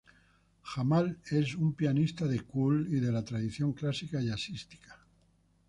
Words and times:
Jamal 0.63 1.19
es 1.29 1.53
un 1.55 1.73
pianista 1.73 2.25
del 2.25 2.43
"cool" 2.45 2.87
y 2.89 2.99
de 2.99 3.11
la 3.11 3.23
tradición 3.23 3.73
clásica 3.73 4.19
jazzística. 4.19 4.97